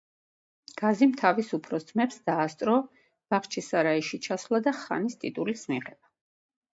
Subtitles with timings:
[0.81, 2.77] გაზიმ თავის უფროს ძმებს დაასწრო
[3.33, 6.09] ბახჩისარაიში ჩასვლა და ხანის ტიტულის მიღება.